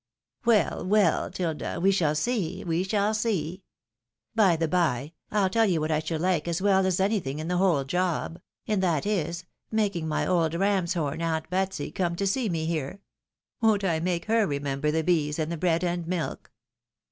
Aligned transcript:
"Well, 0.45 0.83
well, 0.83 1.29
'Tilda, 1.29 1.79
we 1.79 1.91
shall 1.91 2.15
see, 2.15 2.63
we 2.63 2.81
shall 2.83 3.13
see. 3.13 3.61
By 4.33 4.55
the 4.55 4.67
by, 4.67 5.13
I'll 5.29 5.47
tell 5.47 5.67
you 5.67 5.79
what 5.79 5.91
I 5.91 5.99
should 5.99 6.21
like 6.21 6.47
as 6.47 6.59
well 6.59 6.87
as 6.87 6.99
anything 6.99 7.37
in 7.37 7.49
the 7.49 7.57
whole 7.57 7.83
job, 7.83 8.41
and 8.67 8.81
that 8.81 9.05
is, 9.05 9.45
making 9.71 10.07
my 10.07 10.25
old 10.25 10.53
ramshorn 10.55 11.21
aunt 11.21 11.47
Betsy 11.51 11.91
come 11.91 12.15
to 12.15 12.25
see 12.25 12.49
me 12.49 12.65
here. 12.65 12.99
Won't 13.61 13.83
I 13.83 13.99
make 13.99 14.25
her 14.25 14.47
remember 14.47 14.89
the 14.89 15.03
bees 15.03 15.37
and 15.37 15.51
the 15.51 15.55
bread 15.57 15.83
and 15.83 16.07
milk? 16.07 16.51